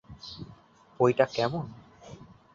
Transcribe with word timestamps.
বইটা 0.99 1.25
কেমন? 1.35 1.65